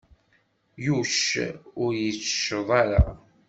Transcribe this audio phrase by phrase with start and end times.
[0.85, 1.15] Yuc
[1.83, 3.03] ur yettecceḍ ara.